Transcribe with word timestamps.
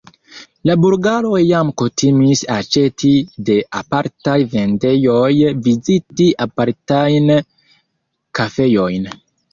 La 0.67 0.75
bulgaroj 0.85 1.41
jam 1.47 1.67
kutimis 1.81 2.41
aĉeti 2.55 3.11
de 3.49 3.59
apartaj 3.81 4.37
vendejoj, 4.55 5.31
viziti 5.69 6.31
apartajn 6.47 7.31
kafejojn. 8.41 9.11